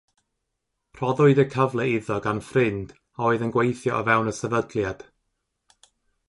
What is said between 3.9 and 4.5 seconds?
o fewn y